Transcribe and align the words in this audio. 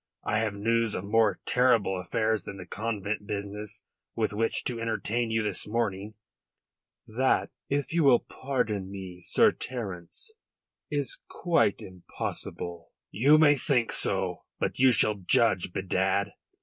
I 0.23 0.39
have 0.39 0.55
news 0.55 0.95
of 0.95 1.03
more 1.03 1.41
terrible 1.45 1.99
affairs 1.99 2.43
than 2.45 2.57
the 2.57 2.65
convent 2.65 3.27
business 3.27 3.83
with 4.15 4.33
which 4.33 4.63
to 4.63 4.81
entertain 4.81 5.29
you 5.29 5.43
this 5.43 5.67
morning." 5.67 6.15
"That, 7.05 7.51
if 7.69 7.93
you 7.93 8.03
will 8.03 8.17
pardon 8.21 8.89
me, 8.89 9.21
Sir 9.23 9.51
Terence, 9.51 10.31
is 10.89 11.19
quite 11.29 11.81
impossible." 11.83 12.93
"You 13.11 13.37
may 13.37 13.55
think 13.55 13.91
so. 13.93 14.45
But 14.59 14.79
you 14.79 14.91
shall 14.91 15.13
judge, 15.13 15.71
bedad. 15.71 16.31